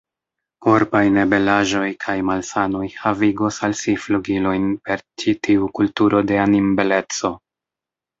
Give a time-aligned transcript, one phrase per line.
[0.67, 7.33] Korpaj nebelaĵoj kaj malsanoj havigos al si flugilojn per ĉi tiu kulturo de animbeleco.